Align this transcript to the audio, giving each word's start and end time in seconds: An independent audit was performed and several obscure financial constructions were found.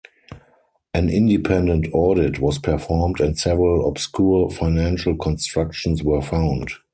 An 0.95 1.09
independent 1.09 1.85
audit 1.93 2.39
was 2.39 2.57
performed 2.57 3.19
and 3.19 3.37
several 3.37 3.87
obscure 3.87 4.49
financial 4.49 5.15
constructions 5.15 6.01
were 6.03 6.23
found. 6.23 6.69